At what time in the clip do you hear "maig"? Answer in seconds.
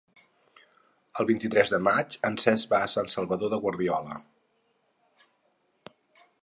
1.87-2.17